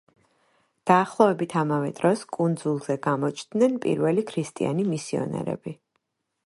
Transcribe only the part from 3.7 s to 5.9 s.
პირველი ქრისტიანი მისიონერები.